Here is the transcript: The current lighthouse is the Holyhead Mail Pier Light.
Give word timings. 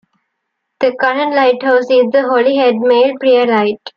The 0.79 0.95
current 0.99 1.35
lighthouse 1.35 1.91
is 1.91 2.09
the 2.11 2.23
Holyhead 2.27 2.73
Mail 2.77 3.13
Pier 3.19 3.45
Light. 3.45 3.77